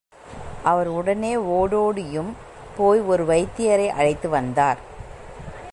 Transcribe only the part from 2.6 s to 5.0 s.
போய் ஒரு வைத்தியரை அழைத்து வந்தார்.